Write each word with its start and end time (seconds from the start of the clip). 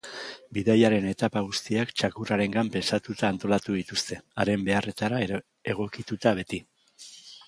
Bidaiaren 0.57 1.03
etapa 1.09 1.41
guztiak 1.49 1.91
txakurrarengan 2.01 2.71
pentsatuta 2.75 3.29
antolatu 3.33 3.75
dituzte, 3.81 4.17
haren 4.45 4.63
beharretara 4.71 5.21
egokituta 5.75 6.35
beti. 6.41 6.61